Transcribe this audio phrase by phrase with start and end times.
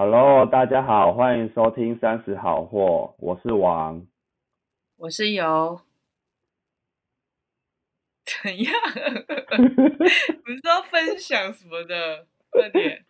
[0.00, 4.06] Hello，大家好，欢迎收听三十好货，我是王。
[4.96, 5.80] 我是游，
[8.24, 8.72] 怎样？
[9.58, 12.26] 不是要分享什么的？
[12.48, 13.04] 快点！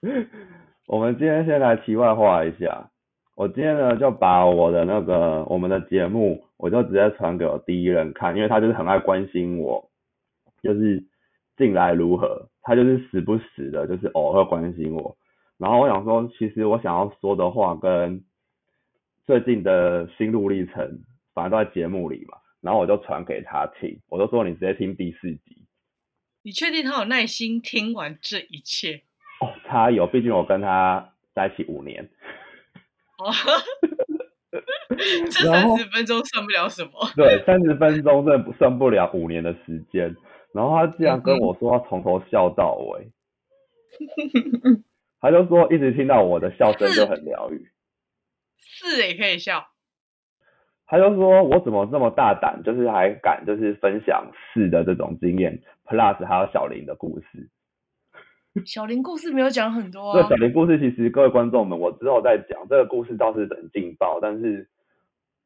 [0.87, 2.89] 我们今天先来题外话一下，
[3.35, 9.91] 我今天呢就把我的那个我们的节目，我就直接传给我第一人看，因为他就是很爱关心我，
[10.63, 11.05] 就是
[11.59, 15.18] 近来如何，他就是时不时的，就是偶尔关心我。
[15.59, 18.25] 然后我想说，其实我想要说的话跟
[19.27, 21.03] 最近的心路历程，
[21.35, 22.39] 反正都在节目里嘛。
[22.61, 25.67] 然后我就传给他听，我就说你直接听第四集。
[26.43, 29.03] 你确定他有耐心听完这一切？
[29.41, 32.09] 哦，他有，毕竟我跟他在一起五年。
[33.19, 33.31] 哦，
[35.31, 36.93] 这三十分钟算不了什么。
[37.15, 40.17] 对，三十分钟真的不算不了五年的时间。
[40.53, 43.11] 然后他竟然跟我说，他从头笑到尾。
[45.21, 47.69] 他就说，一直听到我的笑声就很疗愈。
[48.57, 49.67] 是也可以笑。
[50.87, 57.51] 他就说我怎么这么大胆，就是还敢就是分享四的这种经验，plus 还有小林的故事。
[58.65, 60.13] 小林故事没有讲很多。
[60.15, 64.69] 对，小林故事其实各位观众们，我之后再讲这个故事倒是很劲爆，但是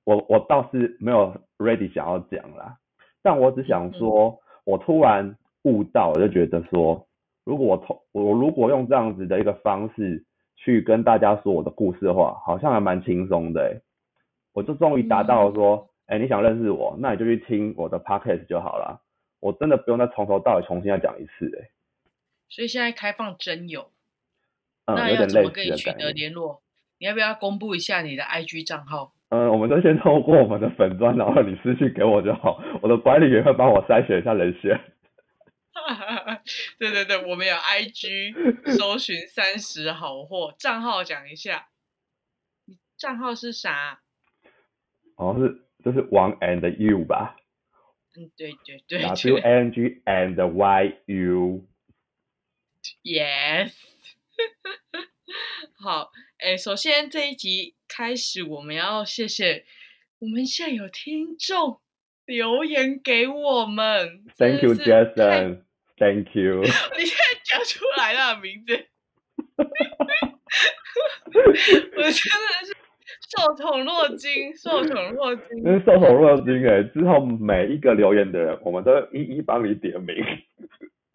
[0.05, 2.77] 我我倒是没有 ready 想要讲啦。
[3.23, 7.09] 但我只想说，我突然悟到，我就觉得说。
[7.45, 10.25] 如果我通我如果用这样子的一个方式
[10.57, 13.83] 去跟大家说我的故事的话，好像还蛮轻松的。
[14.53, 19.01] 我就终于达到说，哎，你想认识我，那你就去听我的 podcast 就好了。
[19.41, 21.70] 我真的不用再从头到尾重新再讲一次，哎。
[22.48, 23.91] 所以现在开放真友，
[24.85, 26.61] 嗯，那要怎么跟你取得联络？
[27.01, 29.15] 你要不要公布一下你的 IG 账号？
[29.31, 34.79] 嗯，我们都先透过我们的粉砖，然后你私信给我就好，我的管理员会帮我筛选一下人选。
[36.79, 41.69] 对对对，我们有 IG 搜寻三十好货账号，讲一下，
[42.97, 44.03] 账号是啥？
[45.17, 47.37] 哦，是就是王 and you 吧？
[48.14, 51.67] 嗯，对对对，W N G and Y U。
[53.05, 53.73] Yes。
[55.79, 59.64] 好，哎，首先这一集开始，我们要谢谢
[60.19, 61.80] 我们现在有听众。
[62.24, 65.64] 留言给我们，Thank you, Jason.
[66.02, 66.63] Thank you.
[66.98, 68.73] 你现在讲出来了名字，
[71.96, 72.74] 我真的是
[73.30, 75.62] 受宠若惊，受宠若惊。
[75.62, 76.83] 真是受宠若惊哎！
[76.83, 80.17] 之后每一个留言的人，我们都一一帮你点名。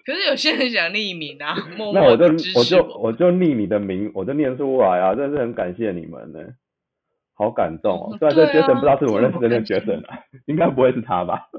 [0.06, 1.54] 可是有些人想匿名啊，
[1.94, 2.24] 那我就
[2.56, 5.14] 我就我就匿你的名，我就念出来啊！
[5.16, 6.40] 真的是很感谢你们呢。
[7.34, 8.16] 好感动哦！
[8.18, 11.50] 虽然这杰森不知道是我认识的那杰森啊，应该不会是他吧？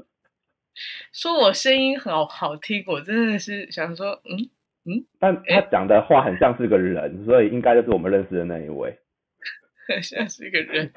[1.13, 4.49] 说我声音好好听，我真的是想说，嗯
[4.85, 5.05] 嗯。
[5.19, 8.99] 但他讲的话很像是个人，所以应该就是我们认识的那一位。
[9.87, 10.93] 很像是一个人。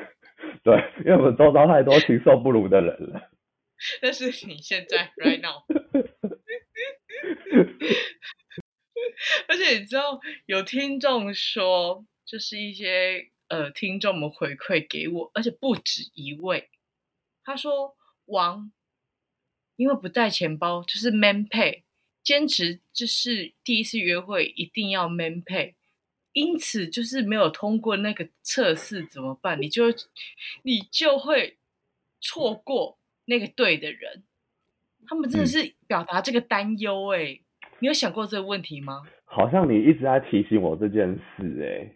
[0.62, 3.30] 对，因为我们周遭太多禽兽不如的人了。
[4.00, 5.64] 但是你现在， right now。
[9.48, 13.30] 而且你知道，有听众说，就是一些。
[13.48, 16.70] 呃，听众们回馈给我，而且不止一位。
[17.44, 17.94] 他说
[18.24, 18.72] ：“王，
[19.82, 21.82] 因为不带钱包，就是 man pay，
[22.22, 25.74] 坚持就是第一次约会一定要 man pay，
[26.32, 29.60] 因此就是没有通过那个测试怎么办？
[29.60, 29.86] 你就
[30.62, 31.56] 你就会
[32.20, 34.22] 错过那个对的人。
[35.08, 37.40] 他们真的是表达这个担忧哎，
[37.80, 39.02] 你有想过这个问题吗？
[39.24, 41.90] 好像你一直在提醒我这件事哎。”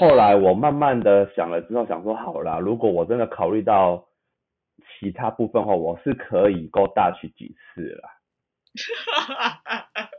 [0.00, 4.07] 后来我慢慢的想了之后，想说好啦，如果我真的考虑到
[4.98, 8.10] 其他部分话，我是可以够大去几次啦。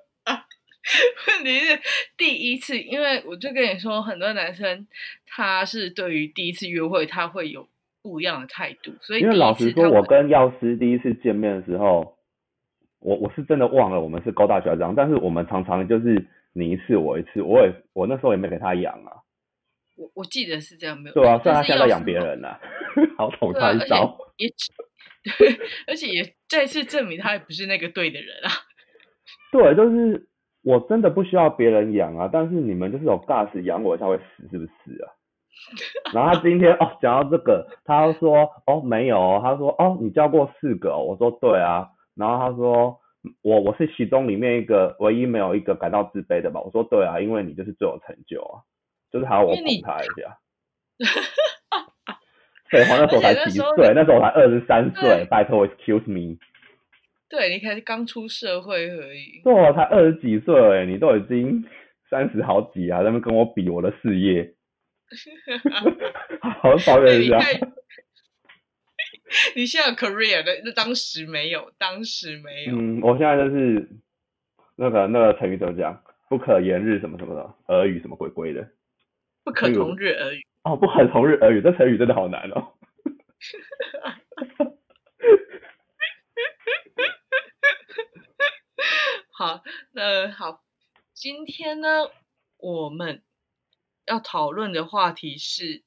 [1.27, 1.79] 问题是
[2.17, 4.87] 第一次，因为我就跟你说，很多男生
[5.27, 7.69] 他是对于第一次约会他会有
[8.01, 12.17] 不一样的态度，所以因为老实说，我跟药师第一次见面的时候，
[12.99, 19.11] 我我是真的忘了我们是高大学长，但是我们常常就是你一次我一次，我也我那时候也没给他养啊。
[19.95, 22.59] 我我记得是这样，没有对啊，虽然他现在养别人了，
[23.17, 24.49] 好捅他一刀，也
[25.37, 28.49] 对，而且也再次证明他也不是那个对的人啊。
[29.51, 30.27] 对，就是
[30.63, 35.11] 我真的不需要别人养啊，但是你们就是有 gas 养我才会死，是不是啊？
[36.13, 42.97] 然后他今天哦讲到这个，他说哦没有，他说哦你教过四个，我说对啊，然后他说
[43.41, 48.63] 我我是其中里面一个唯一没有一个感到自卑的吧，我说对啊，因为你就是最有成就啊。
[49.11, 50.37] 就是还要我捧他一下，
[52.71, 53.93] 废话，那时候才几岁？
[53.95, 56.37] 那时候我才二十三岁，拜托，excuse me。
[57.29, 59.41] 对，你才刚出社会而已。
[59.43, 61.63] 对，我才二十几岁，你都已经
[62.09, 64.53] 三十好几啊，他们跟我比我的事业，
[66.61, 67.39] 好抱怨一下。
[69.55, 72.75] 你现在 career 的，那当时没有，当时没有。
[72.75, 73.87] 嗯，我现在就是
[74.75, 76.03] 那个那个成语怎么讲？
[76.29, 78.67] 不可言日什么什么的，俄语什么鬼鬼的？
[79.43, 80.41] 不可同日而语。
[80.63, 82.73] 哦，不很同日而语，这成语真的好难哦。
[89.31, 89.63] 好，
[89.93, 90.63] 那好，
[91.13, 92.09] 今天呢，
[92.57, 93.23] 我们
[94.05, 95.83] 要讨论的话题是，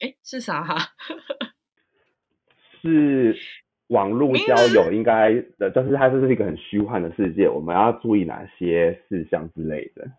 [0.00, 0.66] 哎，是啥？
[2.82, 3.38] 是
[3.86, 10.10] 网络交友应该的，就是它这是一个很虚幻的世界，我们要注意哪些事项之类的。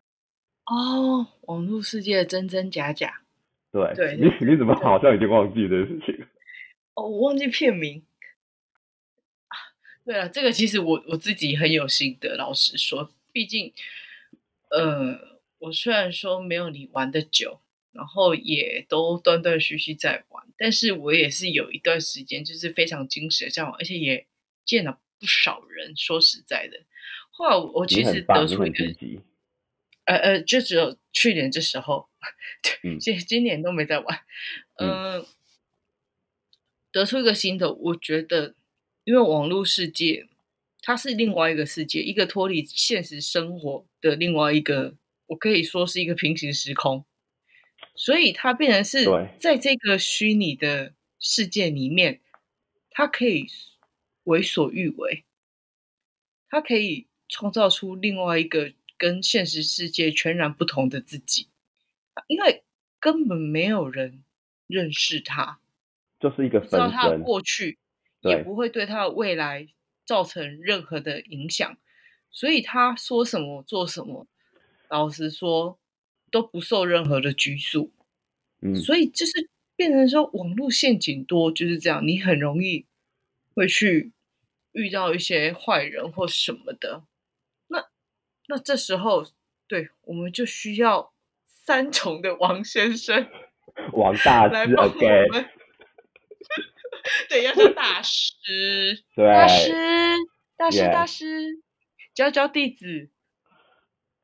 [0.65, 3.21] 哦，网络世界的真真假假。
[3.71, 6.25] 对，对，你你怎么好像已经忘记这件事情？
[6.95, 8.03] 哦，我忘记片名。
[10.03, 12.35] 对啊，这个其实我我自己很有心得。
[12.35, 13.71] 老实说，毕竟，
[14.71, 17.61] 呃，我虽然说没有你玩的久，
[17.91, 24.25] 然后也都断断续续在玩，但是我也是有一段时间就是非常精神的在玩，而且也
[24.65, 25.95] 见了不少人。
[25.95, 26.81] 说实在的，
[27.29, 28.83] 后来我其实得出一个，
[30.05, 32.09] 呃呃，就只有去年这时候，
[32.99, 34.19] 今今年都没在玩，
[34.79, 35.25] 嗯，
[36.91, 38.55] 得出一个新的，我觉得。
[39.03, 40.27] 因为网络世界，
[40.83, 44.95] 它是另外一个世界，一个脱离现实生活的另外一个，
[45.25, 47.03] 我可以说是一个平行时空，
[47.95, 49.05] 所以它变成是
[49.39, 52.21] 在这个虚拟的世界里面，
[52.91, 53.47] 它可以
[54.25, 55.23] 为所欲为，
[56.47, 58.71] 它可以创造出另外一个
[59.01, 61.47] 跟现实世界全然不同的自己，
[62.27, 62.63] 因为
[62.99, 64.23] 根本没有人
[64.67, 65.59] 认识他，
[66.19, 67.79] 就是一个知道他的过去。
[68.21, 69.67] 也不会对他的未来
[70.05, 71.75] 造成任何的影响，
[72.29, 74.27] 所以他说什么做什么，
[74.91, 75.79] 老实说
[76.29, 77.91] 都不受任何的拘束。
[78.61, 82.85] 嗯，所以就是变成说网络陷阱多就是这样，你很容易
[83.55, 84.11] 会去
[84.73, 87.03] 遇到一些坏人或什么的。
[88.51, 89.23] 那那这时候，
[89.69, 91.13] 对我们就需要
[91.45, 93.29] 三重的王先生，
[93.93, 95.07] 王大师，OK。
[97.29, 99.71] 对，要叫大师， 对大师，
[100.57, 101.61] 大师，大师，
[102.13, 103.09] 教教弟子。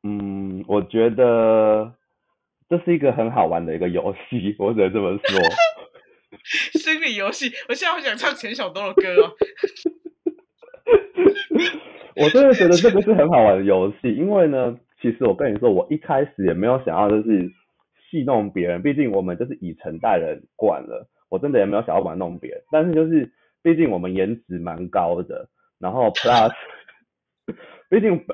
[0.03, 1.95] 嗯，我觉得
[2.69, 5.39] 这是一个很好玩的一个游戏，我只能这么说。
[6.73, 9.31] 心理游戏，我现在好想唱钱小东的歌哦。
[12.21, 17.51] 我真的觉得这个是很好玩的游戏，因为呢，其实我跟你说，我一开始也没有想要就是
[18.09, 21.07] 戏弄别人，毕竟我们就是以诚待人惯了。
[21.29, 23.29] 我真的也没有想要玩弄别人，但是就是
[23.61, 26.51] 毕竟我们颜值蛮高的，然后 plus，
[27.89, 28.25] 毕竟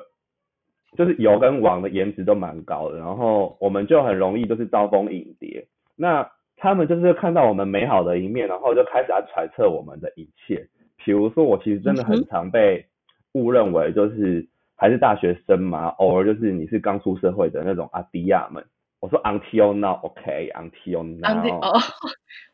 [0.96, 5.66] 就是油跟王的颜值都蛮高的，然后我们就很容易就是招蜂引蝶。
[5.96, 10.68] 那他们就是看到我们美好的一面，然后就开始来揣测我们的一切。
[11.04, 12.86] 比如说我其实真的很常被
[13.34, 18.64] 误认为就是还是大学生嘛，偶尔就是你是刚出社会的那种阿迪亚们。
[19.00, 21.78] 我说 until now，OK，until now， 哦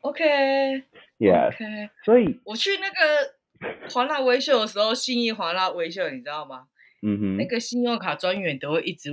[0.00, 6.66] ，OK，Yeah，OK，所以我去那个华纳微秀的时候，信义华纳微秀，你知道吗？
[7.02, 9.10] 嗯哼，那个信用卡专员都会一直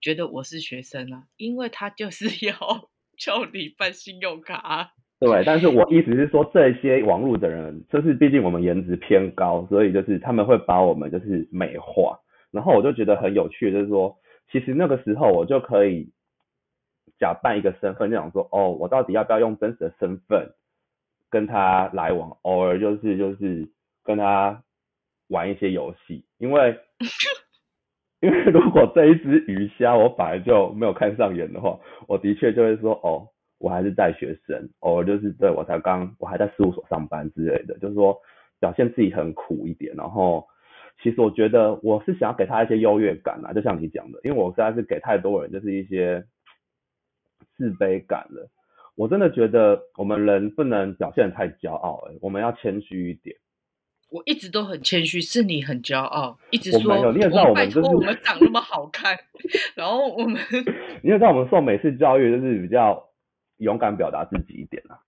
[0.00, 2.54] 觉得我是学生啊，因为他就是要
[3.18, 4.92] 叫你办信用卡。
[5.24, 12.18] 对，但是我意思是说，这些网络的人，就是毕竟我们颜值偏高，所以就是他们会把我们就是美化，
[12.50, 14.16] 然后我就觉得很有趣，就是说，
[14.50, 16.12] 其实那个时候我就可以。
[17.20, 20.48] 假扮一个身份，就想说哦，我到底要不要用真实的身份
[21.30, 22.36] 跟他来往？
[22.42, 23.70] 偶尔就是就是
[24.02, 24.64] 跟他
[25.28, 26.76] 玩一些游戏，因为
[28.20, 31.78] 因为如果这一只鱼虾我本来就没有看上眼的话，
[32.08, 38.18] 我的确就会说哦，我还是在学生，偶尔就是对我才刚我还在事务所上班之类的，就是说
[38.60, 39.94] 表现自己很苦一点。
[39.96, 40.46] 然后
[41.02, 46.24] 其实我觉得我是想要给他一些优越感啊，就像你讲的，因为我实在是给太多人就是一些。
[47.56, 48.50] 自卑感了，
[48.96, 53.36] 我真的觉得我们人不能表现太骄傲，哎，我们要谦虚一点。
[54.10, 59.16] 我一直都很谦虚，是你很骄傲，一直说，你也知道我们就是我们长那么好看，
[59.76, 60.36] 然后我们，
[61.04, 63.00] 你也知道我们受美式教育就是比较
[63.64, 65.02] 勇敢表达自己一点啊。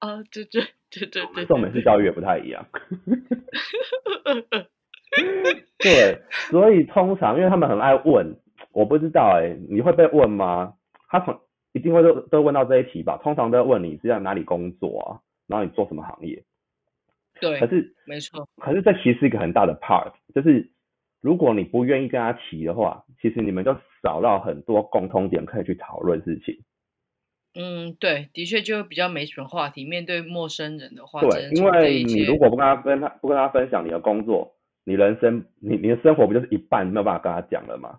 [0.00, 2.66] 啊，对对对对对，受美式教育也不太一样。
[5.78, 8.36] 对，所以通常因为他们很爱问，
[8.72, 10.74] 我不知道哎，你会被问吗？
[11.08, 11.40] 他从
[11.72, 13.16] 一定会都都问到这一题吧？
[13.22, 16.42] 通常都要问你是在哪里工作啊，然后你做什么行业？
[17.40, 18.48] 对，可是没错。
[18.56, 20.72] 可是这其实是一个很大的 part，就是
[21.20, 26.58] 如果你不愿意跟他提的话，其实你们就少到很多共通点可以去讨论事情。
[27.54, 29.84] 嗯，对，的确就比较没什么话题。
[29.84, 34.54] 面对陌生人的话，对，因为你如果不跟他跟他不跟他分享你的工作，
[34.84, 37.98] 你人生你你的生活不就是一半没有办法跟他讲了吗？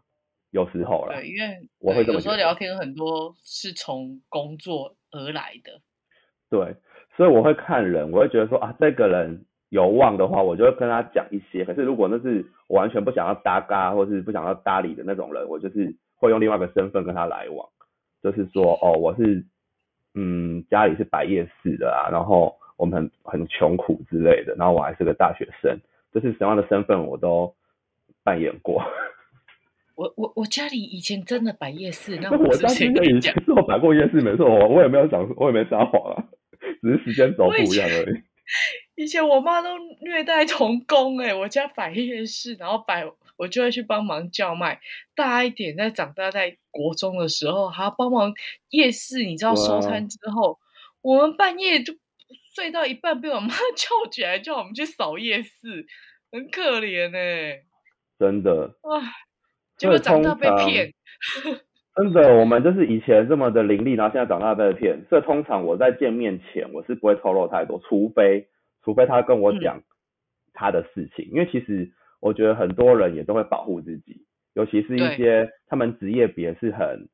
[0.50, 5.81] 有时候啦，对，因为我会有时候聊天很多是从工作而来的。
[6.50, 6.75] 对，
[7.15, 11.65] 所以我会看人，我会觉得说啊，这个人有望的话，我就会跟他讲一些。
[11.65, 17.67] 可是如果那是我完全不想要搭嘎或是不想要搭理的那种人，我就是会用另外一个身份跟他来往。
[18.23, 19.45] 就是说，哦，我是，
[20.13, 25.77] 嗯，家里是摆夜市的啊，然后我们很很穷苦之类的，然后我还是个大学生，
[26.13, 27.53] 就是什么样的身份我都
[28.23, 28.81] 扮演过。
[29.95, 36.23] 我我我家里以前真的摆夜市，那 我家以前是我摆过夜市，没错，我我也没有讲，我也没撒谎啊，
[36.81, 38.23] 只是时间轴不一样而已。
[38.95, 39.69] 以前我妈都
[40.01, 43.05] 虐待童工哎，我家摆夜市，然后摆。
[43.35, 44.79] 我就会去帮忙叫卖，
[45.15, 48.31] 大一点在长大，在国中的时候还要帮忙
[48.69, 49.23] 夜市。
[49.23, 50.59] 你知道收摊之后，
[51.01, 51.93] 我们半夜就
[52.55, 55.85] 睡到一半，被我妈 叫起来，叫我们去扫夜市，
[56.31, 57.63] 很可怜哎。
[58.19, 59.01] 真的哇，
[59.77, 60.93] 结果长大被骗。
[61.95, 65.03] 真的，我们就是以前这么的伶俐，然后现在长大被骗。
[65.09, 68.47] 所以通常我在见面前，我是不会透露太多，除非
[68.83, 69.81] 除非他跟我讲
[70.53, 71.91] 他的事情，因为其实。
[72.23, 77.09] 我觉得很多人也都会保护自己，尤其是一些他们职业别是很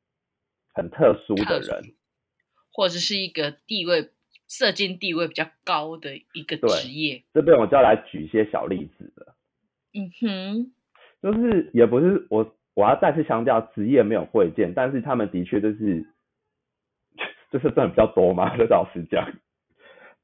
[0.72, 1.82] 很特殊的人，
[2.72, 4.10] 或者是一个地位、
[4.46, 7.24] 社经地位比较高的一个职业。
[7.34, 9.34] 这边我就要来举一些小例子了。
[9.92, 10.72] 嗯哼，
[11.20, 16.06] 就是也不是我我要再次强调，职业没有贵贱，但是他们的确就是
[17.50, 18.56] 就是赚比较多嘛。
[18.56, 19.28] 就 老实讲，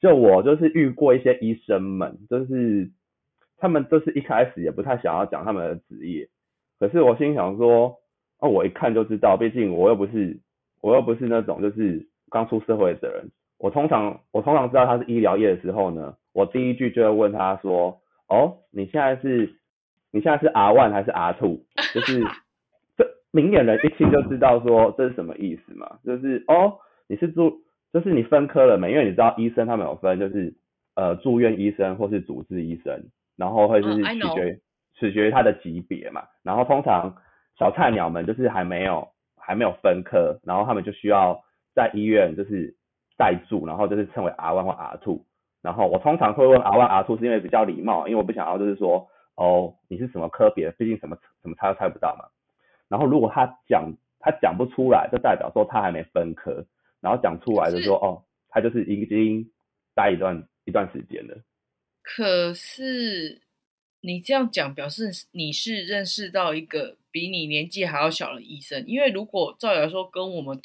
[0.01, 2.89] 就我就是遇过一些医生们，就是。
[3.59, 6.29] 他们都是一开始也不太想要讲他们的职业，
[6.79, 7.97] 可是我心想说，
[8.39, 10.39] 啊，我一看就知道，毕竟我又不是，
[10.83, 13.31] 我又不是那种就是刚出社会的人。
[13.59, 17.99] 我通常我通常知道他是医疗业的时候呢，我第一句就会问他说，
[18.29, 19.57] 哦，你现在是，
[20.11, 21.61] 你现在是 R one 还是 R two？
[21.95, 22.21] 就是
[22.99, 26.77] 这明眼人一听就知道说这是什么意思嘛，就是哦，
[27.09, 27.63] 你是住，
[27.95, 28.93] 就是你分科了没？
[28.93, 30.53] 因为你知道医生他们有分，就是
[30.95, 33.03] 呃住院医生或是主治医生。
[33.37, 34.03] 然后会是
[34.35, 34.61] 取决
[34.95, 37.15] 取决于他的级别嘛，然后通常
[37.59, 41.43] 小菜鸟们就是还没有还没有分科，然后他们就需要
[41.75, 42.75] 在医院就是
[43.17, 45.25] 代住，然后就是称为 R one 或 R two，
[45.63, 52.25] 然后我通常会问 R one R two 是因为比较礼貌，因为我不想要就是说哦你是什么科别，毕竟什么什么猜都猜不到嘛。
[52.89, 56.65] 然后如果他讲他讲不出来，就代表说他还没分科，
[57.01, 59.51] 然后讲出来就说哦他就是已经
[59.95, 61.37] 待一段一段时间了。
[62.09, 63.43] 可是
[64.01, 68.85] 你这样讲，表示你是认识到一个比你年纪还要小的医生。
[68.87, 70.61] 因为如果照理来说，跟我们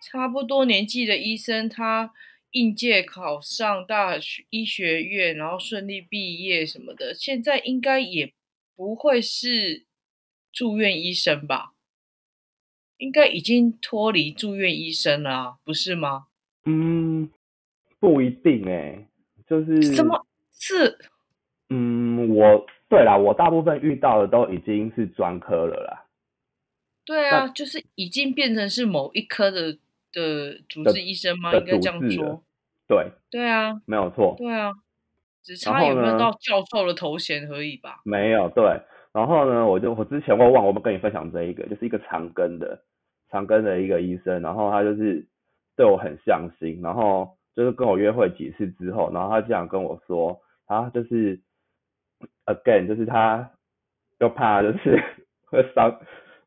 [0.00, 2.12] 差不多年纪的医生，他
[2.52, 8.32] 应届考上大学医学院，然后顺利毕业什么的，现在应该也
[8.76, 9.84] 不会是
[10.52, 11.74] 住院医生吧？
[12.98, 16.28] 应该已经脱离住院医生了，不是吗？
[16.64, 17.28] 嗯，
[17.98, 19.08] 不一定哎，
[19.48, 20.24] 就是什么？
[20.60, 20.98] 是，
[21.70, 26.04] 嗯，我对啦，我大部分遇到的都已经是专科了啦。
[27.06, 29.72] 对啊，就是已经变成是某一科的
[30.12, 31.50] 的主治医生吗？
[31.54, 32.44] 应该这样说。
[32.86, 33.10] 对。
[33.30, 34.34] 对啊，没有错。
[34.36, 34.72] 对啊，
[35.42, 38.02] 只差有没有到教授的头衔而已吧？
[38.04, 38.82] 没有，对。
[39.12, 42.82] 然后呢，我就我之前我忘我们跟你分享这一个，就是一个长庚的
[43.30, 45.26] 长庚的一个医生，然后他就是
[45.74, 50.38] 对我很上心，然后就是跟我约会几次之后，然后他这样跟我说。
[50.70, 51.40] 啊，就是
[52.46, 53.50] again，就是他
[54.20, 55.02] 又怕就是
[55.50, 56.00] 会伤，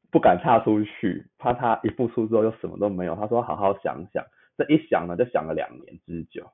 [0.10, 3.15] 不敢踏出去，怕他一步出之后又什么都没有。
[3.18, 4.24] 他说好好想想，
[4.58, 6.50] 这一想呢就想了两年之久。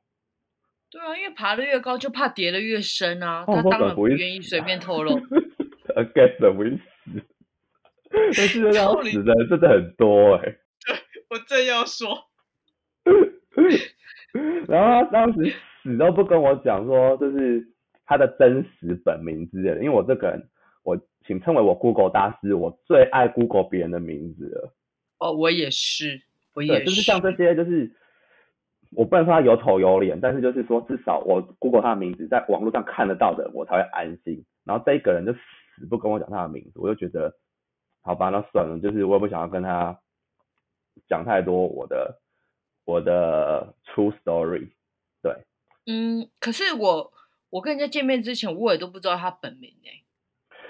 [0.90, 3.46] 对啊，因为爬得越高就怕跌得越深啊。
[3.46, 5.12] 他当然不愿意随便透露。
[5.96, 6.82] again 怎么会死？
[8.36, 10.42] 但是要死的真的很多哎。
[10.42, 10.96] 对，
[11.30, 12.28] 我正要说。
[14.68, 15.54] 然后他当时。
[15.82, 17.66] 死都不跟我讲说，就是
[18.06, 19.78] 他的真实本名之类的。
[19.78, 20.50] 因为我这个人，
[20.84, 24.74] 我请称为我 Google 大师，我最爱 Google 别人的名字了。
[25.20, 26.22] 哦，我也是，
[26.54, 26.86] 我也是。
[26.86, 27.90] 就是像这些，就是
[28.92, 34.44] 我不能说他有头有脸，但是就是说，至少我 Google 他的名字，在网络上看得到的，我才会安心。
[34.66, 37.34] 然后这一个人就死不跟我讲他的名字，我就觉得，
[38.02, 39.98] 好吧，那算了，就是我也不想要跟他
[41.08, 42.20] 讲太多我的
[42.90, 44.70] 我的 true story，
[45.22, 45.32] 对。
[45.86, 47.14] 嗯，可是我
[47.52, 50.02] 我跟人家见面之前，我也都不知道他本名哎。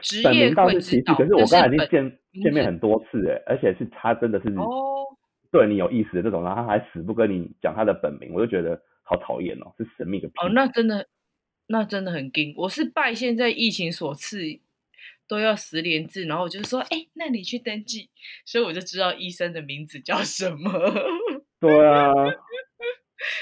[0.01, 5.05] 职本名倒业会知是其次，可是我刚才已经见见面很多次哎，而且是他真的是哦，
[5.51, 10.27] 对你有意思的这种，然后他还死不跟你讲他的本名，我就觉得好讨厌哦，是神秘的。
[10.41, 11.07] 哦，那真的，
[11.67, 12.53] 那真的很惊。
[12.57, 14.59] 我是拜现在疫情所赐，
[15.27, 18.09] 都要十连字，然后我就说，哎、那你去登记，
[18.45, 20.71] 所以我就知道医生的名字叫什么。
[21.61, 22.13] 对啊，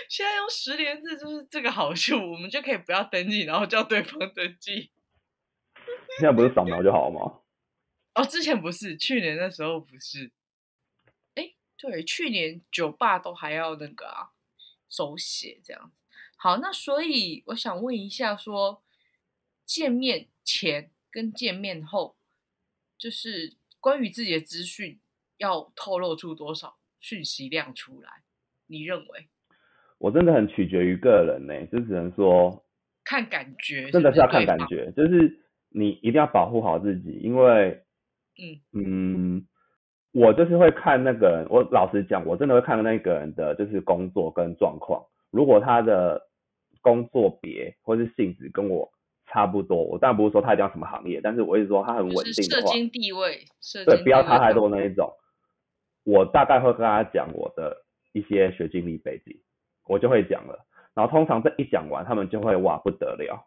[0.10, 4.92] 现在用十连字就是这个好处，我们就可以不要登记，然后叫对方登记。
[6.20, 7.42] 现在不是扫描就好吗？
[8.16, 10.32] 哦，之前不是，去年那时候不是。
[11.36, 14.32] 哎，对，去年酒吧都还要那个啊，
[14.90, 15.92] 手写这样。
[16.36, 18.84] 好，那所以我想问一下说
[19.64, 22.18] 见面前跟见面后，
[22.98, 25.00] 就是关于自己的资讯
[25.38, 28.10] 要透露出多少讯息量出来？
[28.68, 29.28] 你认为？
[30.00, 32.64] 我真的很取决于个人呢、就只能说
[33.04, 34.46] 看感觉，真的是要看。
[34.46, 35.40] 感觉，就是
[35.70, 37.82] 你一定要保护好自己，因为
[38.38, 39.48] 嗯嗯，
[40.12, 45.04] 我就是会看那个人，我老实讲，我真的会看那个人的就是工作跟状况。
[45.32, 46.22] 如果他的
[46.82, 48.88] 工作别或是性质跟我
[49.26, 55.12] 差不多，我当然不是说他一定要什么行业，但是我一直说他很稳就是定的话，社经地位，社对，不要差太多那一种。
[56.08, 57.84] 我大概会跟大家讲我的
[58.14, 59.42] 一些学经历背景，
[59.86, 60.66] 我就会讲了。
[60.96, 63.46] 然后通常这一讲完，他们就会哇不得了。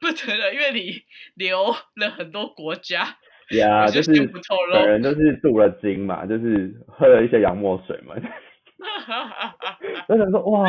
[0.00, 1.02] 不得了，因为你
[1.34, 3.18] 留了很多国家，
[3.50, 4.26] 呀，我就就是
[4.72, 8.14] 本人就是镀了金嘛，就是喝了一些洋墨水嘛，
[10.08, 10.66] 就想说哇，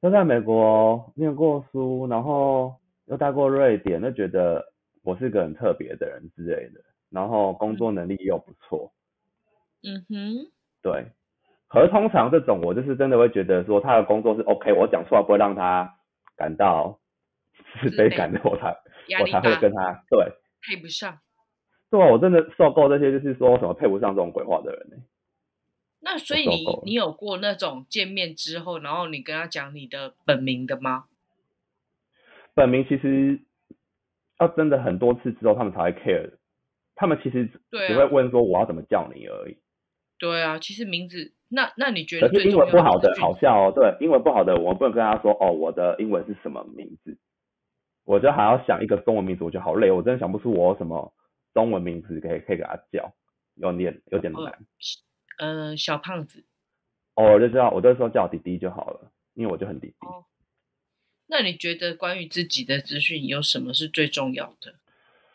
[0.00, 2.74] 又在美国念过书，然后
[3.06, 4.64] 又待过瑞典，就觉得
[5.04, 8.92] 我是个很特别的人之类的，然后工作能力又不错，
[9.82, 11.12] 嗯哼，对。
[11.68, 15.98] 可是通常这种我就是真的会觉得说他的工作是 OK，我讲出来不会让他
[16.36, 16.98] 感到
[17.82, 18.76] 自卑感的，我才
[19.20, 20.32] 我才会跟他对。
[20.62, 21.18] 配不上。
[21.90, 24.96] 对啊，我真的受够这些，就是说什么配不上这种鬼话的人呢、
[26.00, 31.04] 那所以你你有过那种见面之后，然后你跟他讲你的本名的吗？
[32.54, 33.40] 本名其实
[34.40, 36.30] 要真的很多次之后，他们才会 care。
[36.94, 39.56] 他们其实只会问说我要怎么叫你而已。
[40.18, 47.16] 对啊，其实名字，那那你觉得可是英文不好的好笑哦，对，英文不好的我们不能跟他说哦，我的英文是什么名字，
[48.04, 51.12] 我就还要想一个中文名字，我觉得好累，我真的想不出我有什么
[51.54, 53.14] 中文名字可以可以给他叫，
[53.54, 54.58] 有点有点呃难。
[55.38, 56.44] 呃小胖子。
[57.14, 59.94] 哦，我就知道，我就说叫弟弟就好了，因为我就很弟弟。
[60.00, 60.24] 哦
[61.30, 64.76] 那你觉得关于自己的资讯有什么是最重要的？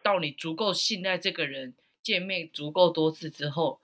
[0.02, 3.80] 到你足够信赖这个人，见面足够多次之后，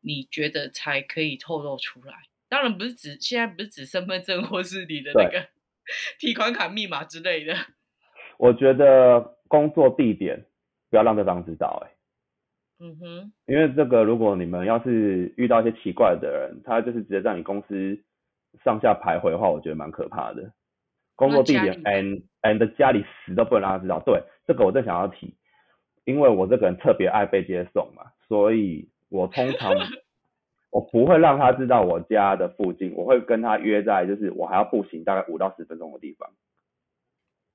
[0.00, 2.14] 你觉得才可以透露出来。
[2.48, 5.46] 当然不是指现在不是指身份证或是你的那个
[6.18, 7.54] 提款卡密码之类的。
[8.38, 10.46] 我觉得工作地点
[10.90, 18.02] 不要让对方知道、欸，嗯哼，因为这个如果你们要是遇到一些奇怪的人，他就是直接在你公司
[18.64, 20.52] 上下徘徊的话，我觉得蛮可怕的。
[21.14, 24.02] 工作地点 and and 家里死都不能让他知道。
[24.04, 25.36] 对，这个我正想要提，
[26.04, 29.74] 因为我这个人特别爱被接送嘛，所以我通常
[30.70, 36.30] 我不会让他知道我家的附近，我会跟他约在就是我还要步行大概五到十分钟的地方。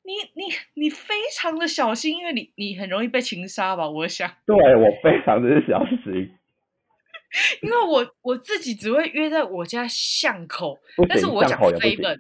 [0.03, 3.89] 你你你非常的小心，因为你你很容易被情杀吧？
[3.89, 6.29] 我想， 对我非常的小心，
[7.63, 10.77] 因为我我自己只会约在我家巷口，
[11.09, 12.19] 但是我讲 seven，，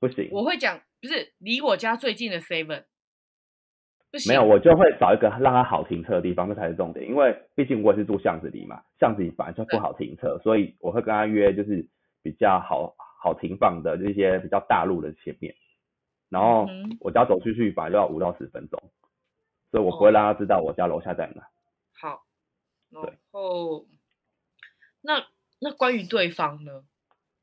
[0.00, 0.28] 不行。
[0.32, 2.84] 我会讲不是离我家最近的 seven，
[4.26, 7.06] 没有，我就会找一个让他好停车的地方，这才是重点。
[7.06, 11.86] 因为毕竟我也是住巷子里嘛，巷子里本来就不好停车，所以我会跟他约就是
[12.22, 15.54] 比较好好停放的这些比较大路的前面。
[16.30, 18.82] 然后嗯我家走出去本来就要五到十分钟，
[19.70, 21.48] 所以我不会哦让他知道我家楼下在哪。
[21.92, 22.24] 好，
[22.90, 23.86] 然对后
[25.02, 25.26] 那
[25.60, 26.84] 那关于对方呢？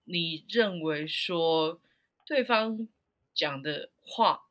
[0.07, 1.79] 你认为说
[2.27, 2.87] 对方
[3.33, 4.41] 讲的话，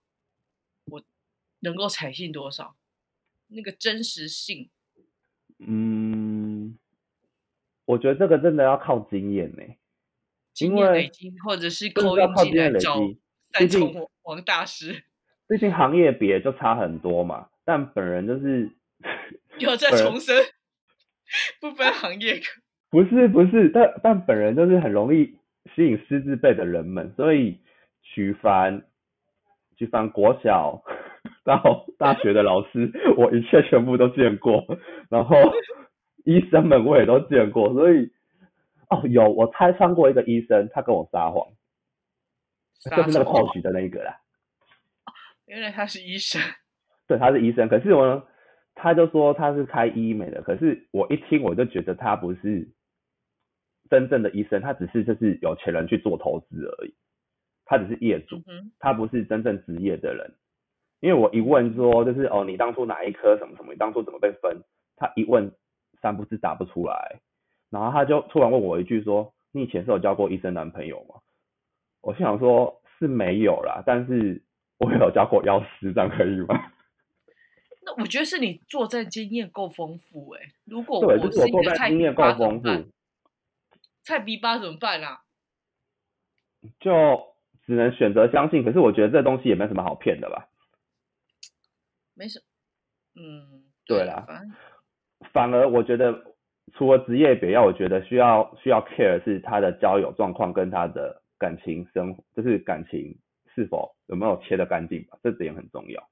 [0.87, 1.01] 我
[1.65, 2.77] 能够采信多少？
[3.49, 4.71] 那个真实性，
[5.59, 6.79] 嗯，
[7.85, 9.63] 我觉得这个真的要靠经验呢、
[10.53, 13.19] 经验累积，或者是靠经验累进来找积。
[13.53, 15.05] 三重 王大师，
[15.47, 18.71] 毕竟行业别就差很多嘛，但本人就是
[19.59, 20.35] 又在重申，
[21.61, 22.41] 不分行业。
[22.91, 25.37] 不是不是，但但本人就是很容易
[25.77, 27.59] 吸引师字辈的人们，所以
[28.03, 28.83] 举凡
[29.77, 30.83] 举凡国小
[31.45, 34.65] 到 大学的老师， 我一切全部都见过，
[35.11, 35.37] 然后
[36.25, 38.11] 医生们我也都见过，所以
[38.89, 41.47] 哦有我拆穿过一个医生，他跟我撒谎，
[42.81, 43.45] 就是那个谎？
[43.47, 44.19] 或许的那一个啦，
[45.47, 46.41] 原来他是医生，
[47.07, 48.23] 对，他是医生，可是我呢，
[48.75, 52.67] 他就说他是开医美的，可是我一听我就觉得他不是
[53.91, 56.95] 真正的医生，他只是就是有钱人去做投资而已，
[57.67, 58.43] 他只是业主，
[58.79, 60.33] 他不是真正职业的人。
[61.05, 64.63] 因为我一问说就是哦，你当初哪一科什么什么，你当初怎么被分？
[64.97, 65.53] 他一问
[66.01, 67.21] 三不知答不出来，
[67.69, 71.17] 然后他就突然问我一句说：“你以前是有交过医生男朋友吗？”
[72.01, 74.43] 我心想说是没有啦，但是
[74.79, 76.73] 我有交过药师，这样可以吗？
[77.85, 80.41] 那我觉得是你作战经验够丰富哎。
[80.65, 82.69] 如果是我作战经验够丰富，
[84.03, 85.21] 菜逼八怎么办啊？
[86.81, 87.21] 就
[87.67, 88.65] 只能选择相信。
[88.65, 90.49] 可是我觉得这东西也没什么好骗的吧？
[92.15, 92.41] 没什，
[93.17, 94.25] 嗯，对啦，
[95.33, 96.15] 反而我觉得
[96.75, 103.19] 除了职业别，要我觉得需要需要 care 是他的交友状况跟他的感情生活，就是感情
[103.55, 106.09] 是否有没有切的干净吧，这点很重要。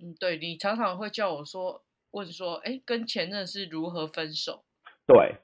[0.00, 4.64] 嗯，对你常常会叫我说，问说，哎，跟前任是如何分手？
[5.06, 5.36] 对，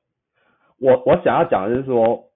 [0.78, 2.30] 我我想要讲的是说，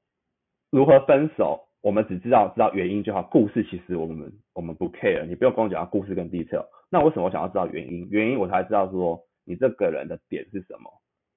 [0.71, 6.67] 如何分手，我们只知道知道原因就好，故事其实我们我们不 care，你不用跟我讲故事跟 detail。
[6.91, 8.09] 那为什么我想要知道原因？
[8.11, 10.91] 原因我才知道说你这个人的点是什么，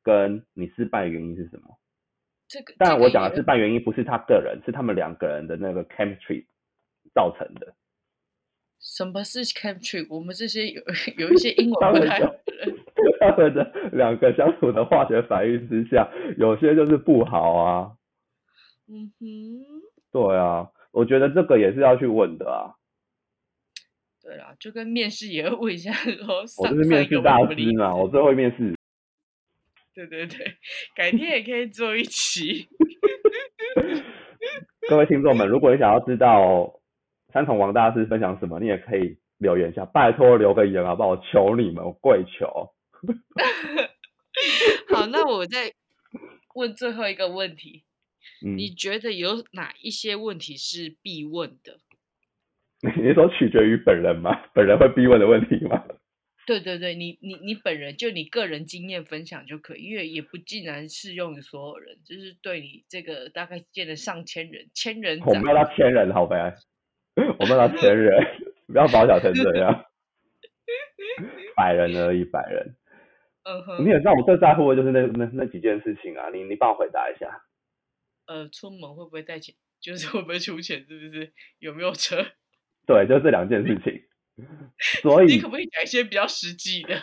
[0.03, 1.77] 跟你失败的原因是什么。
[2.47, 6.45] 这个，但我讲的失败原因不是他个人，是他们两个人的那个 chemistry
[7.13, 7.73] 造成的。
[8.79, 10.05] 什么是 chemistry？
[10.09, 10.81] 我们这些有
[11.17, 12.75] 有一些英文不太好的人，
[13.19, 17.91] 他们的两个相处的化学反应之下，有些就是不好啊。
[18.87, 19.27] 嗯哼。
[20.11, 22.75] 对啊，我觉得这个也是要去问的啊。
[24.23, 28.75] 对啦，就跟面试也会问一下说， 我就是面试大师嘛，我 最会面试。
[29.93, 30.55] 对对对，
[30.95, 32.67] 改天也可以做一期。
[34.87, 36.79] 各位听众们，如果你想要知道
[37.33, 41.09] 三重王大师分享什么，你也可以留言一下，拜托留个言好不好？
[41.09, 42.47] 我求你们，我跪求。
[44.87, 45.73] 好，那我再
[46.55, 47.83] 问最后一个问题，
[48.55, 51.79] 你觉得有哪一些问题是必问的？
[52.81, 54.31] 你说取决于本人吗？
[54.53, 55.83] 本人会逼问的问题吗？
[56.47, 66.55] 对对对，你你你本人就你个人经验分享就可以，因为也不尽然适用于所有人，就是对你这个大概见了上千人，千人，我们要到千人好呗，
[67.39, 68.25] 我们要到千人，
[68.67, 69.85] 不要保小成这样，
[71.55, 72.75] 百人而已，百人。
[73.43, 77.41] 嗯哼，你也知道我最在乎的就是那那那几件事情啊，你你帮我回答一下。
[78.27, 79.55] 呃，出门会不会带钱？
[79.79, 80.85] 就是会不会出钱？
[80.87, 81.33] 是不是？
[81.59, 82.23] 有没有车？
[82.85, 84.01] 对，就这两件事情，
[85.01, 86.95] 所以你可不可以讲一些比较实际的，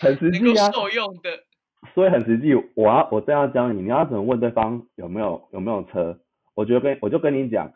[0.00, 1.44] 很实际啊，受用的。
[1.94, 6.20] 所以很实际，我要我这样教你，你要怎么问对方有没有有没有车？
[6.54, 7.72] 我觉得跟我就跟你讲，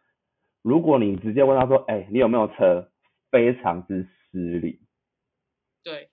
[0.63, 2.91] 如果你直接问他说，哎，你有没有车？
[3.31, 4.81] 非常之失礼。
[5.85, 6.09] 对，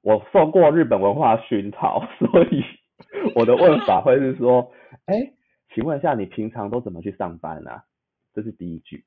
[0.00, 2.64] 我受过日本文化熏陶，所以
[3.34, 4.72] 我的问法会是说，
[5.04, 5.34] 哎，
[5.74, 7.84] 请问一下，你平常都怎么去上班啊？
[8.32, 9.04] 这是第一句。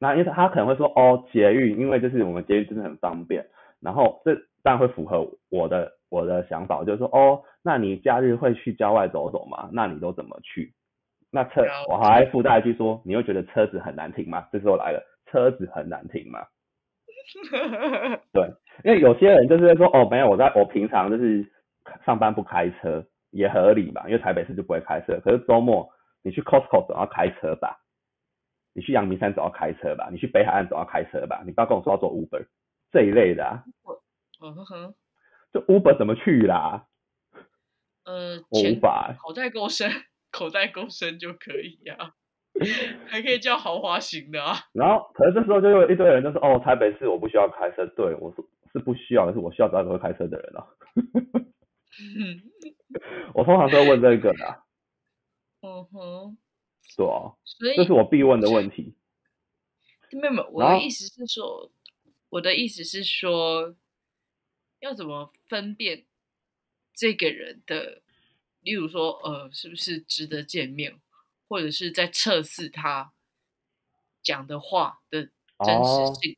[0.00, 3.46] 那因为他可能会说哦，捷运，因为就是我们捷运真的很方便，
[3.80, 9.68] 然后这当然会符合我的我的想法，就是说哦，那你假日会去郊外走走吗？
[9.72, 10.72] 那你都怎么去？
[11.30, 14.46] 那车我还附带一句说，你会觉得车子很难停吗？
[14.50, 16.40] 这时候来了，车子很难停吗？
[18.32, 18.50] 对，
[18.84, 21.46] 因为有些人就是说哦，没有，我在我平常就是
[22.06, 25.88] 上班不开车，也合理嘛，因为台北市就不会开车，可是周末
[26.22, 27.79] 你去 Costco 总要开车吧？
[28.72, 32.46] 你去阳明山总要开车吧，你去北海岸总要开车吧，你不要跟我说要做 Uber
[32.92, 33.64] 这一类的啊。
[34.42, 34.94] 嗯哼哼，
[35.52, 36.86] 就 Uber 怎么去啦？
[38.04, 39.90] 呃，我无法，口袋够深，
[40.32, 42.14] 口袋够深就可以啊，
[43.06, 44.54] 还可以叫豪华型的啊。
[44.72, 50.66] 然后，可是这时候就有一堆人就说：“哦，台北市我不需要开车。”对我说是不需要，但是我需要找一个会开车的人啊。
[53.34, 54.62] 我通常都会问这个的。
[55.60, 56.38] 嗯哼。
[56.96, 57.34] 对啊，
[57.76, 58.94] 这是我必问的问题。
[60.12, 61.70] 没有，我的意思是说，
[62.30, 63.76] 我的意思是说，
[64.80, 66.06] 要怎么分辨
[66.92, 68.02] 这个人的，
[68.60, 71.00] 例如说，呃，是不是值得见面，
[71.48, 73.12] 或者是在测试他
[74.22, 75.30] 讲的话的
[75.64, 76.36] 真实性？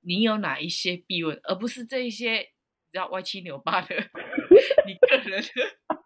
[0.00, 3.96] 你有哪一些必问，而不是这一些你知道歪七扭八的
[4.86, 5.97] 你个人的。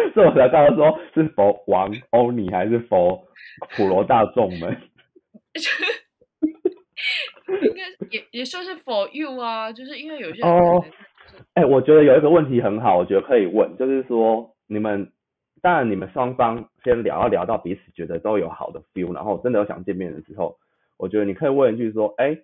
[0.14, 3.24] 所以我才刚刚说是否王欧尼还是否
[3.76, 4.76] 普罗大众们？
[7.62, 10.84] 应该也也算是 for you 啊，就是因为有些哦，
[11.54, 15.12] 哎，我觉得有一个问题很好，我觉得可以问，就是说你们
[15.60, 20.56] 当然你们双方先聊，要聊到彼此觉得都有好的 feel，然后真的有想见面的时候，
[20.96, 22.38] 我觉得你可以问一句说，哎，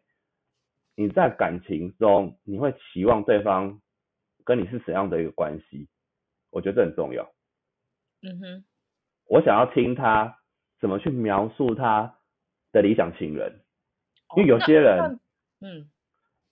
[0.95, 3.81] 你在感情中你会期望对方
[4.45, 5.89] 跟你是怎样的一个关系，
[6.51, 7.29] 我觉得这很重要。
[8.23, 8.65] 嗯哼，
[9.27, 10.39] 我想要听他
[10.81, 12.15] 怎么去描述他
[12.73, 13.61] 的理想情人，
[14.37, 15.21] 因为有些人，
[15.61, 15.89] 嗯，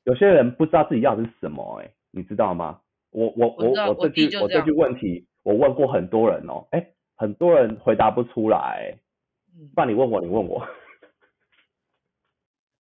[0.05, 2.81] 有些人不知道自己要的是什么，哎，你知道吗？
[3.11, 8.99] 我我我我这句我这句问题，我问过很多人哦，哎，很多人回答不出来。
[9.75, 10.69] 不然你问我，你问我。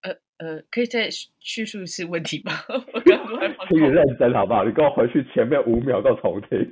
[0.02, 1.08] 呃呃，可以再
[1.40, 2.52] 叙述一次问题吗？
[2.92, 4.62] 我刚刚还 请你认真好不好？
[4.62, 6.70] 你跟我回去前面五秒，给我重听。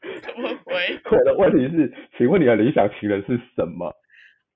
[0.24, 0.55] 怎
[1.10, 3.86] 我的问题是，请问你的理想情人是什么？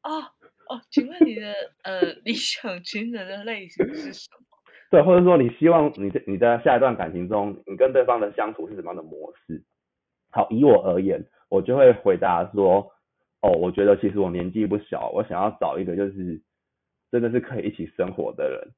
[0.02, 0.22] 哦
[0.68, 4.46] 哦，请问你的呃理想情人的类型是什么？
[4.90, 9.62] 对，或者说你希望你的你在下一段感情中，你跟对方的相处是什么样的模式？
[10.30, 12.92] 好，以我而言，我就会回答说。
[13.42, 16.42] 哦，我觉得其实我年纪不小，我想要找一个就是
[17.10, 18.68] 真的是可以一起生活的人。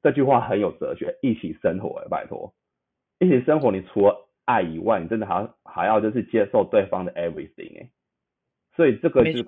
[0.00, 2.54] 这句话很有哲学，一起生活，拜托，
[3.18, 7.90] 一起生活，你除了爱以外，你真的还还要就是接受对方的 everything 哎，
[8.76, 9.44] 所以这个是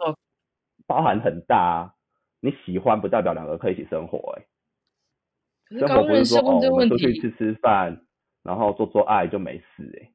[0.87, 1.95] 包含很大啊。
[2.41, 8.05] 你喜欢不代表两个可以一起生活哎，生活不是说哦我们出去吃吃饭，
[8.43, 10.13] 然后做做爱就没事哎，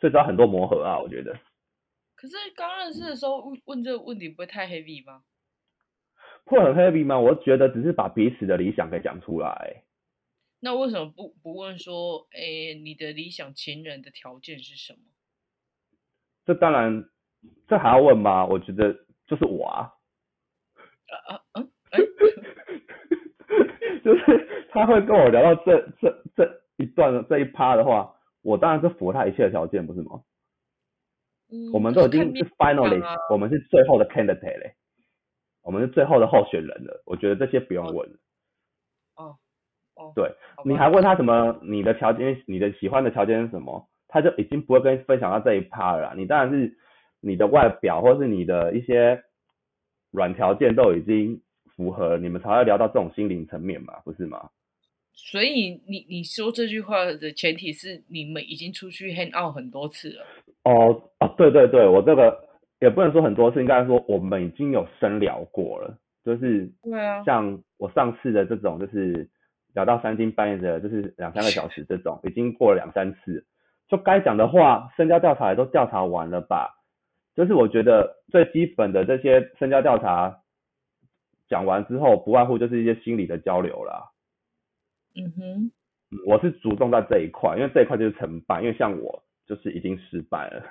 [0.00, 1.36] 所以要很多磨合啊，我觉得。
[2.14, 5.22] 可是刚认识的时候问问这个问题不会太 heavy 吗？
[6.44, 7.18] 会很 heavy 吗？
[7.18, 9.82] 我觉得只是把彼此的理想给讲出来。
[10.60, 14.98] 那为什么不不问说，哎，你的理想情人的条件是什么？
[16.44, 17.08] 这当然，
[17.68, 18.44] 这还要问吗？
[18.46, 18.92] 我觉得
[19.26, 19.92] 就是我啊。
[21.06, 21.62] 啊啊啊！
[24.04, 30.22] 就是他会跟我聊到这这这一段这一趴的话，我当然是符合他一切的条件，不是吗？
[31.72, 34.74] 我们都已经是 finally，我们是最后的 candidate 嘞，
[35.62, 37.02] 我们是最后的候选人了。
[37.06, 38.08] 我觉得这些不用问。
[38.08, 38.18] 哦
[39.98, 40.30] 哦，对，
[40.64, 41.58] 你还问他什么？
[41.62, 43.86] 你的条件，你的喜欢的条件是什么？
[44.06, 46.14] 他就已经不会跟分享到这一趴了。
[46.16, 46.72] 你当然是
[47.20, 49.22] 你的外表或是你的一些
[50.10, 51.40] 软条件都已经
[51.76, 54.48] 符合，你们才会聊到这种心灵层面嘛，不是吗？
[55.12, 60.24] 所以你你说这句话的前提是你们已经出去 hang out 很多次了。
[60.62, 62.38] 哦哦，对对对，我这个
[62.80, 69.28] 也不能说很多次，应该说我们已经有深聊过了，就是对啊，像我上次的这种，就是
[69.78, 73.46] 聊到三更半夜的，就是两三个小时这种， 已经过了两三次，
[73.86, 76.74] 就该讲的话，身家调查也都调查完了吧？
[77.36, 80.42] 就是我觉得最基本的这些身家调查
[81.48, 84.10] 讲完之后，不外乎就是一些心理的交流啦。
[85.14, 85.70] 嗯哼，
[86.26, 89.22] 我是主重在这一块，因为这一块就是成败，因为像我。
[89.48, 90.62] 就是已经失败了，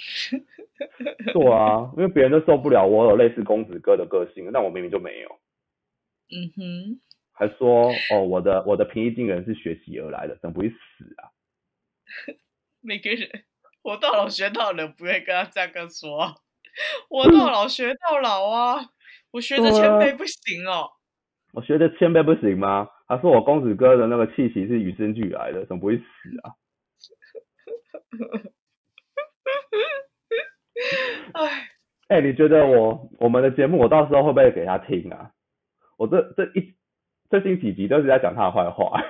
[1.34, 5.28] 对啊，因为别人都受不了我有类似公子哥的个性，但我明明就没有。
[6.30, 7.00] 嗯哼，
[7.38, 10.74] 还说哦，我的我的平易近人是学习而来的，怎么不会死
[11.22, 11.30] 啊？
[12.82, 13.44] 每个人
[13.82, 16.34] 活到老学到老，不会跟他这样说。
[17.08, 18.90] 活到老学到老啊，
[19.30, 20.90] 我学着谦卑不行哦。
[21.52, 22.88] 我学着谦卑不行吗？
[23.06, 26.04] 他说我公子哥的那个气息是与生俱来的，怎么不会死
[26.42, 26.54] 啊？
[31.32, 31.68] 哎，
[32.08, 35.32] 哎，你觉得我我们的节目，我到时候会不会给他听啊？
[35.96, 36.74] 我这这一
[37.30, 39.02] 最近几集都是在讲他的坏话。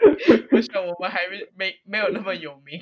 [0.50, 2.80] 不是，我们还没没没有那么有名。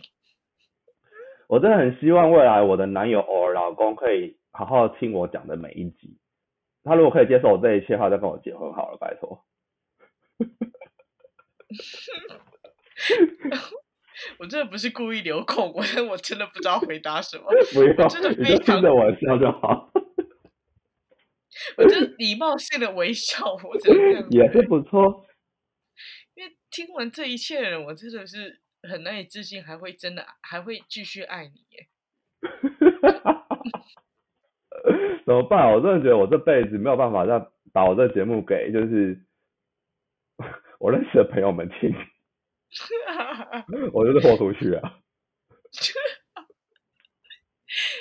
[1.48, 6.18] 我真的很希望未来我的男友偶尔老公可以好好听我讲的每一集。
[6.84, 9.44] 他如果可以接受我这一切的话，再跟我结婚好了，拜托。
[14.38, 17.44] 我真的不是故意留空，我我真的不知道回答什么。
[17.72, 19.90] 不用，真的非常的玩笑就好。
[21.78, 25.24] 我就礼貌性的微笑，我真的也是不错。
[26.34, 31.86] 因为听完这一切的人，我真的是很难以置信，还会真的还会继续爱你耶。
[35.24, 35.72] 怎么办？
[35.72, 37.38] 我真的觉得我这辈子没有办法再
[37.72, 39.24] 把我这节目给就是
[40.80, 41.94] 我认识的朋友们听。
[43.92, 44.98] 我就是豁出去啊！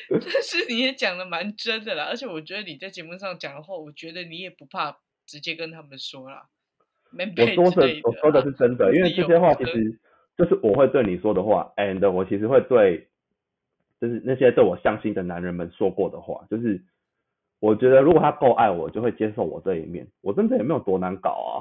[0.10, 6.48] 但是你也讲的蛮真的啦，而且我觉得你在节目上讲的话，我觉得你也不怕直接跟他们说啦。
[7.12, 10.00] 我说的我说的是真的，因为这些话其实
[10.38, 13.08] 就是我会对你说的话，and 我其实会对，
[14.00, 16.84] 就是那些对我相信的男人们说过的话，就是
[17.60, 20.08] 我觉得如果他够爱我，就会接受我这一面。
[20.22, 21.56] 我真的也没有多难搞啊，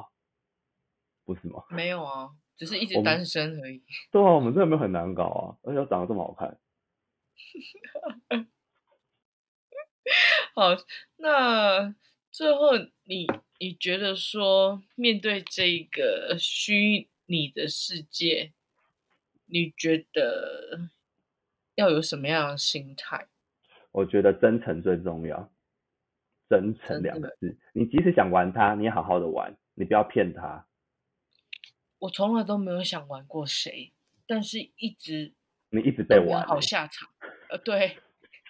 [1.25, 1.63] 不是吗？
[1.71, 2.31] 没有啊。
[2.57, 3.83] 只是一直单身而已。
[4.11, 6.57] 对啊，我们真的没有很难搞啊，而且长得这么好看。
[10.55, 10.77] 好，
[11.16, 11.94] 那
[12.31, 13.27] 最后你
[13.59, 18.53] 你觉得说面对这个虚拟的世界，
[19.46, 20.90] 你觉得
[21.75, 23.29] 要有什么样的心态？
[23.92, 25.51] 我觉得真诚最重要，
[26.49, 27.59] 真诚两个字。
[27.72, 30.66] 你即使想玩它，你好好的玩，你不要骗他。
[31.99, 33.92] 我从来都没有想玩过谁，
[34.27, 35.35] 但是一直
[35.70, 37.09] 你一直被玩、欸，好下场。
[37.49, 37.97] 呃，对，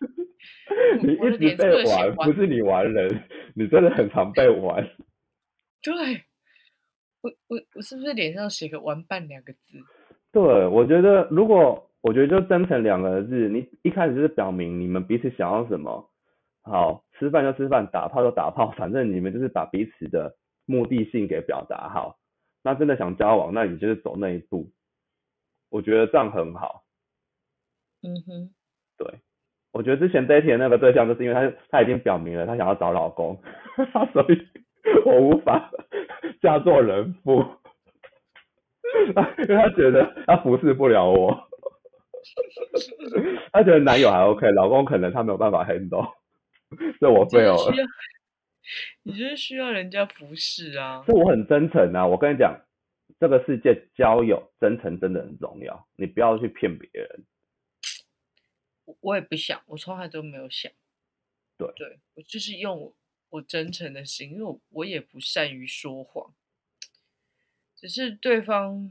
[1.02, 3.22] 你一直被玩，不是你玩人，
[3.54, 4.82] 你真的很常被玩。
[5.82, 5.92] 对，
[7.20, 9.78] 我我我是不是脸上写个“玩伴”两个字？
[10.32, 16.10] 对，我觉得如果我觉得就真诚两个字，你一开始就是表明你们彼此想要什么，
[16.62, 22.18] 好，吃饭就吃饭，打炮就打炮，反正你们就是把彼此的目的性给表达好。
[22.62, 24.72] 那真的想交往，那你就是走那一步，
[25.68, 26.84] 我觉得这样很好。
[28.02, 28.54] 嗯哼，
[28.98, 29.06] 对，
[29.72, 33.40] 我觉得之前 dating 的那个对象，就是因为他他已经表明了他想要找老公，
[34.12, 34.48] 所以
[35.04, 35.70] 我无法
[36.40, 37.44] 嫁做人妇，
[39.38, 41.48] 因为他觉得他服侍不了我，
[43.52, 46.12] 他觉得男友还 OK，老公可能他没有办法 handle，
[46.98, 47.74] 所以我 fail 了
[49.04, 51.04] 你就是需要人家服侍啊。
[51.06, 52.58] 这我很真诚啊，我跟你讲，
[53.20, 57.24] 这个世界交友真诚真的很重要，你不要去骗别人。
[58.86, 60.72] 我我也不想，我从来都没有想。
[61.56, 61.70] 对。
[61.76, 62.96] 对，我就是用我
[63.28, 66.34] 我真诚的心，因为我我也不善于说谎，
[67.76, 68.90] 只是对方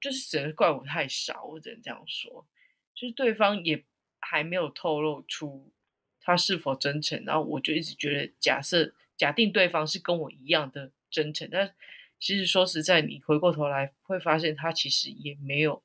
[0.00, 2.46] 就是只能怪我太傻，我只能这样说，
[2.94, 3.84] 就是对方也
[4.20, 5.72] 还没有透露出
[6.20, 11.74] 他是否真诚，然后我就一直觉得假设假定对方是跟我一样的真诚，但
[12.18, 15.82] 其实说实在，你回过头来会发现他其实也没有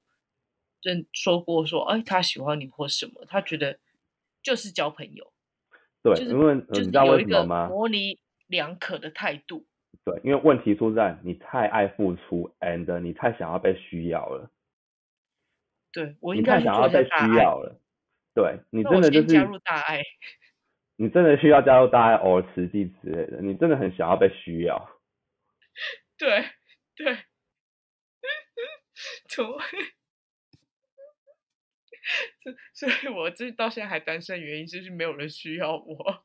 [0.85, 3.79] 认说过说，哎，他喜欢你或什么，他觉得
[4.43, 5.33] 就是交朋友，
[6.03, 7.67] 对，就是因为、呃就是你知道有一个为什么吗？
[7.67, 8.17] 模棱
[8.47, 9.65] 两可的态度。
[10.03, 14.51] 对，因为问题出在你太爱付出，and 你太想要被需要了，
[15.91, 17.81] 对我你太想要被需要了。
[18.35, 20.03] 对你真的就是加入大爱。
[20.97, 25.01] 你真的需要加入大爱偶尔慈济之类的，你真的很想要被需要。
[26.17, 26.45] 对
[26.95, 27.17] 对，
[29.27, 29.65] 怎么会？
[32.73, 36.23] 所所以，我这到现在还单身，原因就是没有人需要我。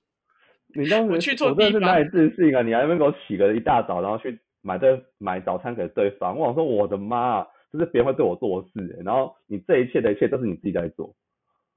[0.74, 2.62] 你当时我去错我真的地方是难以置信啊！
[2.62, 11.16] 你还没给我起个一大早，然后去买对买早餐给对方，我想说我的妈啊，就是别人会对我做事欸、然后你这一切的一切都是你自己在做，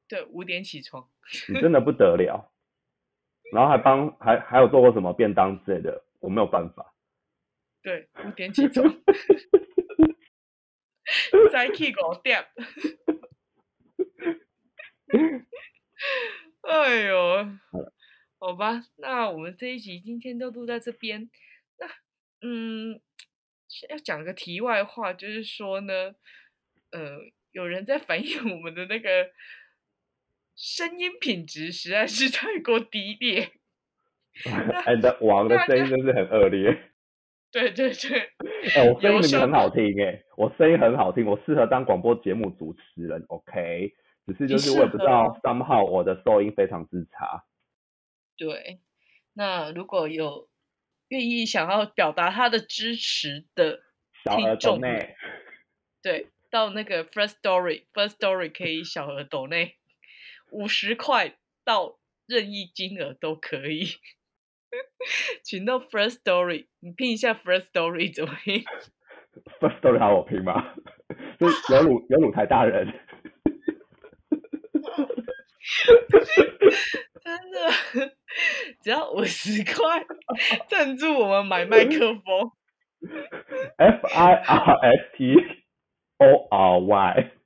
[0.08, 1.08] 对，五点起床。
[1.50, 2.52] 你真的不得了。
[3.54, 6.94] 然后还帮还还有做过什么便当之类的，我没有办法。
[7.82, 8.86] 对，五点起床。
[11.52, 12.46] 再去五点。
[16.62, 17.48] 哎呦，
[18.40, 21.30] 好吧，那我们这一集今天就录在这边。
[21.78, 21.88] 那，
[22.42, 23.00] 嗯，
[23.90, 26.16] 要讲个题外话，就是说呢，
[26.92, 27.20] 呃，
[27.52, 29.32] 有人在反映我们的那个
[30.56, 33.52] 声音品质实在是太过低劣。
[34.86, 36.92] 哎，你的王的声音真是很恶劣。
[37.52, 38.20] 对 对对，
[38.76, 43.94] 哎、我声音很好听哎、我声音很好听，我适合当广播节目主持人，OK。
[44.26, 47.46] 只是就是我也不知道，somehow 我的收音非常之差。
[48.38, 48.80] 对，
[49.34, 50.50] 那如果有
[51.10, 53.82] 愿意想要表达他的支持的
[54.24, 54.80] 听众
[56.02, 59.76] 对，到那个 First Story First Story 可以小额抖内
[60.52, 63.88] 五十块到任意金额都可以，
[65.44, 68.64] 请到 First Story，你拼一下 First Story 怎么拼
[69.60, 70.74] ？First Story 好我拼吗？
[71.40, 72.88] 是有鲁有鲁台大人，
[77.24, 78.12] 真的，
[78.84, 80.04] 只要五十块
[80.68, 82.52] 赞助我们买麦克风。
[83.78, 85.36] F I R S T
[86.18, 87.34] O R Y。